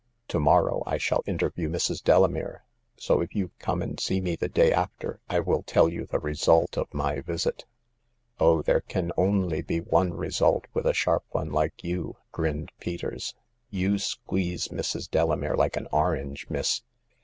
To 0.29 0.39
morrow 0.39 0.81
I 0.87 0.97
shall 0.97 1.21
interview 1.27 1.69
Mrs. 1.69 2.03
Delamere; 2.03 2.63
so 2.97 3.21
if 3.21 3.35
you 3.35 3.51
come 3.59 3.83
and 3.83 3.99
see 3.99 4.19
me 4.19 4.35
the 4.35 4.49
day 4.49 4.71
after, 4.71 5.19
I 5.29 5.39
will 5.41 5.61
tell 5.61 5.89
you 5.89 6.07
the 6.07 6.17
result 6.17 6.75
of 6.75 6.91
my 6.91 7.19
visit."" 7.21 7.65
Oh, 8.39 8.63
there 8.63 8.81
can 8.81 9.11
only 9.15 9.61
be 9.61 9.77
one 9.79 10.15
result 10.15 10.65
with 10.73 10.87
a 10.87 10.93
sharp 10.95 11.25
one 11.29 11.51
like 11.51 11.83
you," 11.83 12.17
grinned 12.31 12.71
Peters." 12.79 13.35
You 13.83 13.99
squeeze 13.99 14.69
Mrs. 14.69 15.07
Delamere 15.07 15.55
like 15.55 15.77
an 15.77 15.87
orange, 15.91 16.49
miss. 16.49 16.81